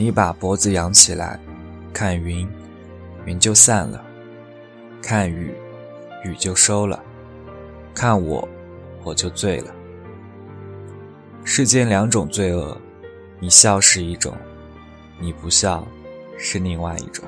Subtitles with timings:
[0.00, 1.36] 你把脖子扬起来，
[1.92, 2.48] 看云，
[3.24, 4.00] 云就散了；
[5.02, 5.52] 看雨，
[6.24, 7.00] 雨就收了；
[7.92, 8.48] 看我，
[9.02, 9.74] 我就醉了。
[11.42, 12.80] 世间两种罪恶，
[13.40, 14.32] 你笑是一种，
[15.18, 15.84] 你不笑
[16.38, 17.24] 是另外一种。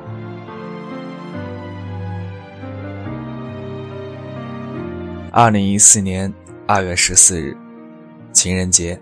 [5.33, 6.33] 二零一四年
[6.69, 7.57] 二月十四日，
[8.33, 9.01] 情人节，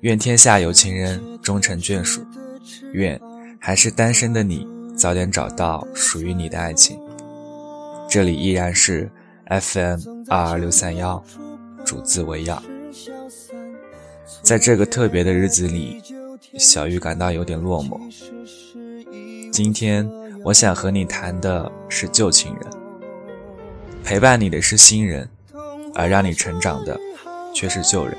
[0.00, 2.22] 愿天下有情人终成眷属，
[2.92, 3.20] 愿
[3.58, 6.98] 还是单身的你早点找到属于你的爱情。
[8.08, 9.10] 这里依然是
[9.46, 11.22] FM 二二六三幺，
[11.84, 12.62] 主字为要。
[14.42, 16.02] 在这个特别的日子里，
[16.58, 18.00] 小玉感到有点落寞。
[19.52, 20.08] 今天
[20.44, 22.64] 我想和你谈的是旧情人，
[24.02, 25.28] 陪伴你的是新人，
[25.94, 26.98] 而让你成长的
[27.54, 28.16] 却是旧人。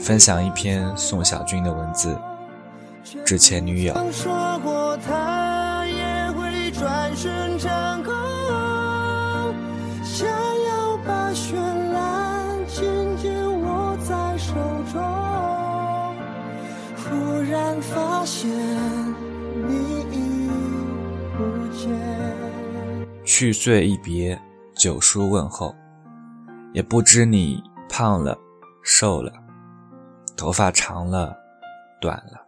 [0.00, 2.16] 分享一篇宋小军的文字，
[3.24, 3.94] 致前女友。
[10.04, 11.54] 想要把绚
[11.92, 14.54] 烂紧紧握在手
[14.90, 14.98] 中，
[16.96, 18.50] 忽然发现
[19.68, 20.48] 你已
[21.36, 21.90] 不见。
[23.24, 24.40] 去岁一别，
[24.74, 25.74] 九叔问候，
[26.72, 28.38] 也不知你胖了、
[28.82, 29.30] 瘦了，
[30.34, 31.36] 头发长了、
[32.00, 32.45] 短了。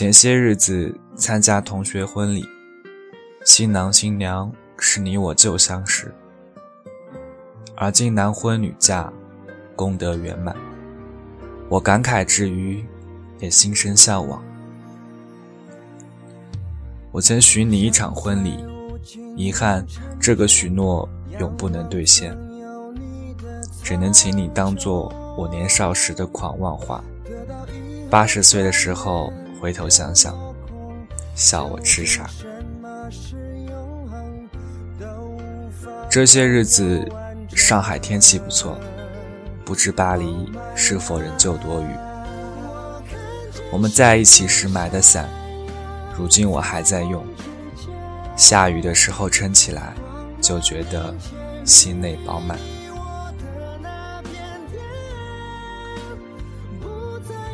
[0.00, 2.42] 前些日子参加同学婚礼，
[3.44, 6.10] 新郎新娘是你我旧相识，
[7.76, 9.12] 而今男婚女嫁，
[9.76, 10.56] 功德圆满。
[11.68, 12.82] 我感慨之余，
[13.40, 14.42] 也心生向往。
[17.12, 18.64] 我曾许你一场婚礼，
[19.36, 19.86] 遗憾
[20.18, 21.06] 这个许诺
[21.38, 22.34] 永不能兑现，
[23.82, 27.04] 只能请你当做我年少时的狂妄话。
[28.08, 29.30] 八十岁的时候
[29.60, 30.34] 回头想想，
[31.34, 32.30] 笑我痴傻。
[36.08, 37.06] 这些日子，
[37.50, 38.78] 上海天气不错。
[39.64, 41.86] 不知巴黎是否仍旧多雨？
[43.70, 45.28] 我们在一起时买的伞，
[46.16, 47.24] 如今我还在用。
[48.36, 49.92] 下雨的时候撑起来，
[50.40, 51.14] 就觉得
[51.64, 52.58] 心内饱满。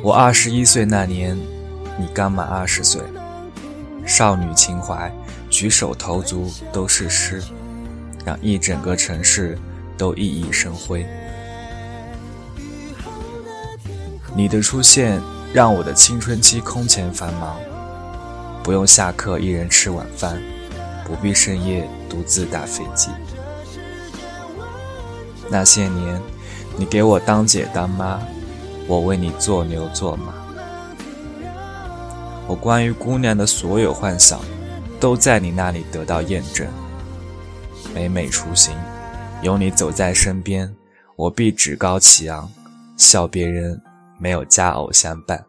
[0.03, 1.37] 我二十一岁那年，
[1.99, 3.01] 你刚满二十岁，
[4.05, 5.11] 少女情怀，
[5.49, 7.43] 举手投足都是诗，
[8.25, 9.59] 让一整个城市
[9.97, 11.07] 都熠熠生辉。
[14.35, 15.19] 你的出现
[15.55, 17.57] 让我的青春期空前繁忙，
[18.63, 20.39] 不用下课一人吃晚饭，
[21.07, 23.09] 不必深夜独自打飞机。
[25.49, 26.21] 那些年，
[26.77, 28.21] 你给我当姐当妈，
[28.87, 30.46] 我为你做牛做马。
[32.49, 34.41] 我关于姑娘的所有幻想，
[35.01, 36.67] 都在你那里得到验证。
[37.95, 38.77] 每每出行，
[39.43, 40.75] 有你走在身边，
[41.17, 42.51] 我必趾高气昂，
[42.97, 43.81] 笑别人。
[44.19, 45.45] 没有佳偶相伴，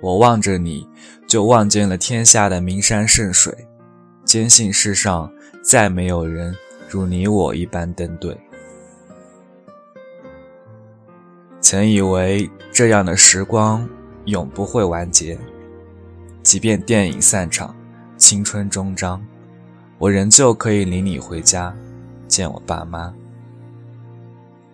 [0.00, 0.88] 我望着你，
[1.26, 3.52] 就望见了天下的名山圣水，
[4.24, 5.28] 坚信世上
[5.64, 6.54] 再没有人
[6.88, 8.38] 如你我一般登对。
[11.70, 13.88] 曾以为这样的时光
[14.24, 15.38] 永不会完结，
[16.42, 17.72] 即便电影散场，
[18.16, 19.24] 青春终章，
[19.96, 21.72] 我仍旧可以领你回家，
[22.26, 23.14] 见我爸妈。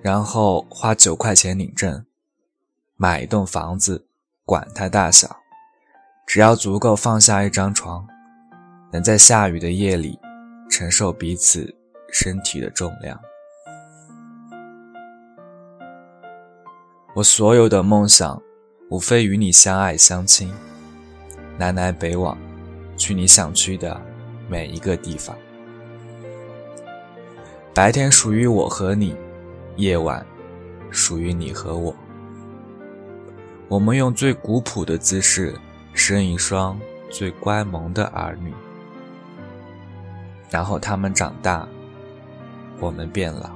[0.01, 2.03] 然后花九块钱领证，
[2.97, 4.07] 买一栋房子，
[4.47, 5.37] 管它大小，
[6.27, 8.07] 只要足够放下一张床，
[8.91, 10.19] 能在下雨的夜里
[10.71, 11.77] 承受彼此
[12.11, 13.21] 身体的重量。
[17.17, 18.43] 我所有的梦想，
[18.91, 20.53] 无非与你相爱相亲，
[21.57, 22.37] 南来北往，
[22.99, 23.99] 去你想去的
[24.51, 25.35] 每一个地方。
[27.73, 29.17] 白天属于我和你。
[29.77, 30.25] 夜晚，
[30.91, 31.97] 属于你和我。
[33.67, 35.59] 我们用最古朴的姿势，
[35.95, 36.79] 生一双
[37.09, 38.53] 最乖萌的儿女。
[40.51, 41.67] 然后他们长大，
[42.79, 43.56] 我们变老。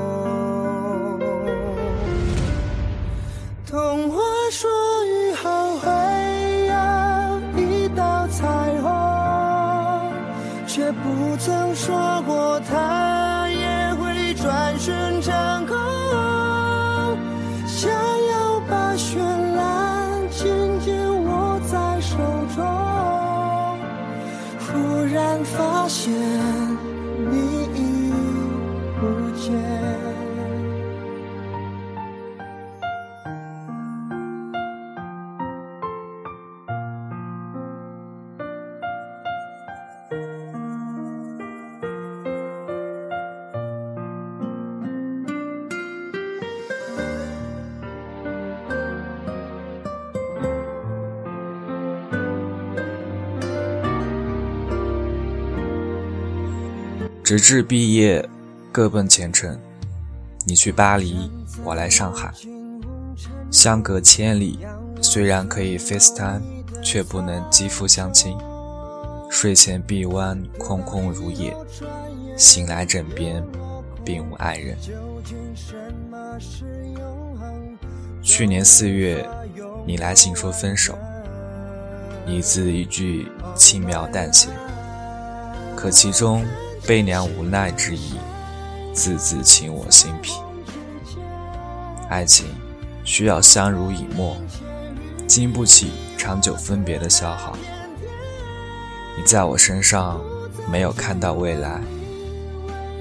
[25.43, 26.11] 发现
[57.31, 58.27] 直至毕业，
[58.73, 59.57] 各奔前程。
[60.45, 61.31] 你去巴黎，
[61.63, 62.29] 我来上海，
[63.49, 64.59] 相隔千里，
[65.01, 66.41] 虽然可以 FaceTime，
[66.83, 68.37] 却不能肌肤相亲。
[69.29, 71.55] 睡前臂弯空空如也，
[72.35, 73.41] 醒来枕边
[74.03, 74.77] 并无爱人。
[78.21, 79.25] 去年四月，
[79.87, 80.97] 你来信说分手，
[82.27, 83.25] 一字一句
[83.55, 84.49] 轻描淡写，
[85.77, 86.45] 可其中。
[86.87, 88.15] 悲凉无奈之意，
[88.91, 90.33] 字字沁我心脾。
[92.09, 92.47] 爱情
[93.03, 94.35] 需要相濡以沫，
[95.27, 97.55] 经不起长久分别的消耗。
[99.15, 100.19] 你在我身上
[100.71, 101.79] 没有看到未来，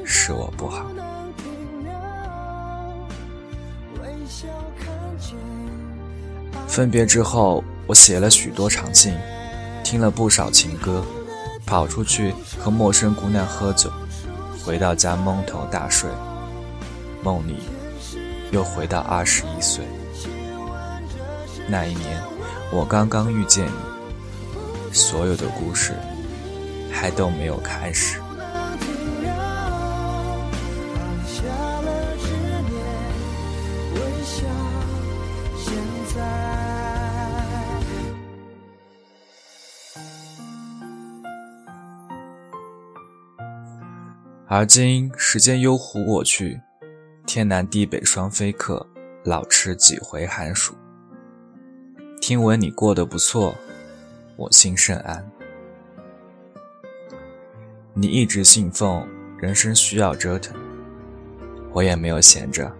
[0.04, 0.84] 是我不好。
[6.68, 9.14] 分别之后，我写了许多长信，
[9.82, 11.02] 听了不少情歌。
[11.70, 13.92] 跑出去和陌生姑娘喝酒，
[14.64, 16.10] 回到家蒙头大睡，
[17.22, 17.58] 梦里
[18.50, 19.84] 又回到二十一岁。
[21.68, 22.20] 那一年，
[22.72, 25.92] 我刚刚遇见你，所有的故事
[26.90, 28.19] 还都没有开始。
[44.52, 46.60] 而今时间悠忽过去，
[47.24, 48.84] 天南地北双飞客，
[49.22, 50.74] 老吃几回寒暑。
[52.20, 53.54] 听闻你过得不错，
[54.34, 55.24] 我心甚安。
[57.94, 59.06] 你一直信奉
[59.38, 60.52] 人生需要折腾，
[61.72, 62.74] 我也没有闲着。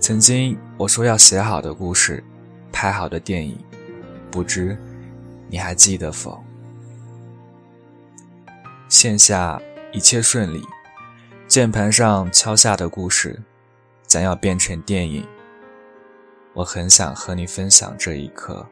[0.00, 2.24] 曾经我说要写好的故事，
[2.72, 3.58] 拍好的电影，
[4.30, 4.78] 不知
[5.50, 6.42] 你还记得否？
[8.88, 9.60] 线下。
[9.94, 10.60] 一切顺利，
[11.46, 13.40] 键盘上敲下的故事
[14.08, 15.24] 将要变成电影。
[16.52, 18.66] 我很想和你分享这一刻。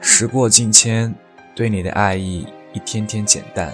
[0.00, 1.14] 时过境迁，
[1.54, 3.72] 对你的爱意一天天减淡。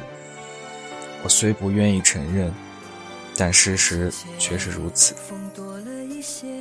[1.25, 2.53] 我虽不愿意承认，
[3.35, 5.15] 但事实却是如此。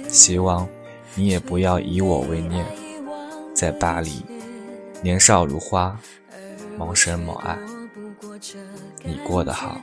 [0.07, 0.65] 希望
[1.15, 2.65] 你也不要以我为念，
[3.53, 4.25] 在巴黎，
[5.01, 5.99] 年少如花。
[6.81, 7.55] 谋生谋爱，
[9.03, 9.79] 你过得好，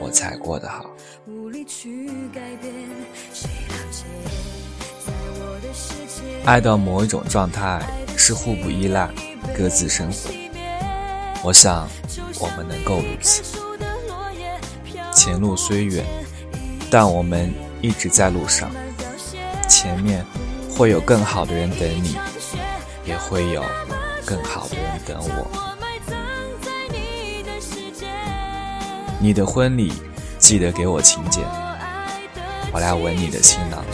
[0.00, 0.86] 我才过得好。
[6.46, 7.82] 爱到某一种状态
[8.16, 9.10] 是互不依赖，
[9.54, 10.30] 各自生活。
[11.44, 11.86] 我想
[12.40, 13.42] 我们能够如此。
[15.12, 16.06] 前路虽远，
[16.90, 17.52] 但我们
[17.82, 18.70] 一直在路上。
[19.68, 20.24] 前面
[20.74, 22.16] 会有更好的人等你，
[23.04, 23.62] 也会有。
[24.28, 25.46] 更好的人等我。
[29.20, 29.92] 你的婚礼
[30.38, 31.44] 记得给我请柬，
[32.72, 33.84] 我来吻你的新郎。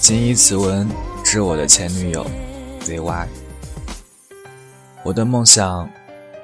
[0.00, 0.88] 谨以此文。
[1.30, 2.24] 致我的前女友
[2.88, 3.26] ，ZY。
[5.04, 5.88] 我的梦想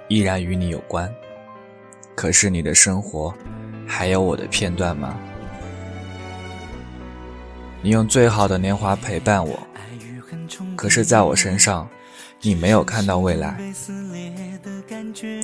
[0.09, 1.11] 依然与你有关，
[2.15, 3.35] 可是你的生活
[3.87, 5.17] 还有我的片段吗？
[7.81, 9.59] 你用最好的年华陪伴我，
[10.77, 11.89] 可是在我身上，
[12.43, 13.59] 你没有看到未来。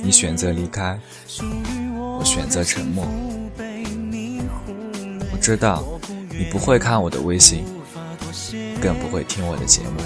[0.03, 0.99] 你选择离开，
[1.39, 3.05] 我选择沉默。
[5.31, 5.83] 我知道
[6.29, 7.63] 你不会看我的微信。
[8.81, 10.01] 更不会听我的节目，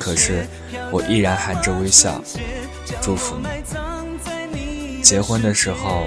[0.00, 0.44] 可是
[0.90, 2.20] 我依然含着微笑
[3.00, 5.00] 祝福你。
[5.02, 6.04] 结婚的时候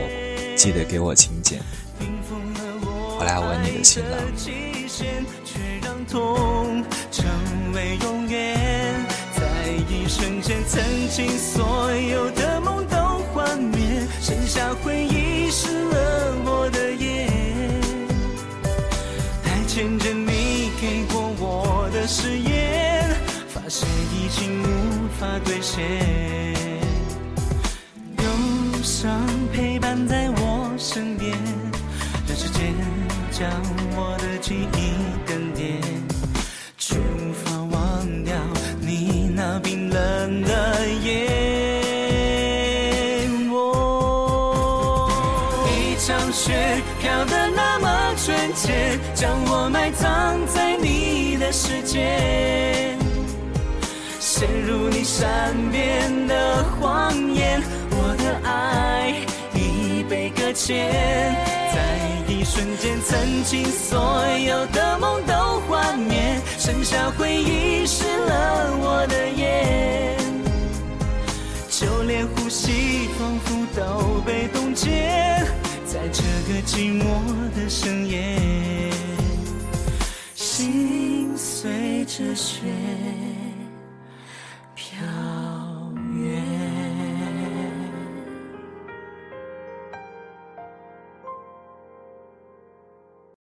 [0.57, 1.61] 记得给我请柬，
[3.17, 4.19] 我来吻你的新郎。
[22.07, 23.09] 誓言，
[23.47, 24.65] 发现已经无
[25.19, 25.83] 法兑现。
[28.19, 28.23] 忧
[28.83, 31.35] 伤陪伴在我身边，
[32.27, 32.75] 让时间
[33.31, 33.49] 将
[33.95, 34.93] 我的记忆
[35.25, 35.81] 更迭，
[36.77, 38.35] 却无法忘掉
[38.79, 41.11] 你那冰冷的眼。
[43.49, 44.87] 我
[45.67, 46.53] 一场雪
[47.01, 50.74] 飘得那么纯洁，将我埋葬在
[51.45, 52.97] 的世界。
[54.19, 57.61] 陷入你善变的谎言，
[57.91, 59.13] 我的爱
[59.53, 60.91] 已被搁浅，
[61.71, 61.77] 在
[62.27, 70.17] 一瞬间，曾经所有的梦都幻灭，剩下回忆湿了我的眼，
[71.69, 75.45] 就连呼吸仿佛都被冻结，
[75.85, 77.03] 在这个寂寞
[77.55, 78.39] 的深夜，
[80.33, 82.61] 心随着雪。